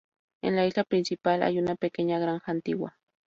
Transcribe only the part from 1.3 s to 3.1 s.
hay una pequeña granja antigua.